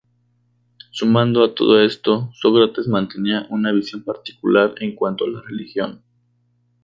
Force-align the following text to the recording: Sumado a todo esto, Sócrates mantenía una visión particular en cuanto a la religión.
Sumado 0.89 1.43
a 1.45 1.53
todo 1.53 1.79
esto, 1.79 2.31
Sócrates 2.33 2.87
mantenía 2.87 3.45
una 3.51 3.71
visión 3.71 4.01
particular 4.03 4.73
en 4.79 4.95
cuanto 4.95 5.25
a 5.25 5.29
la 5.29 5.43
religión. 5.43 6.01